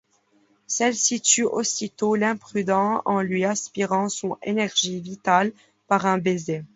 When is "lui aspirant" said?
3.21-4.09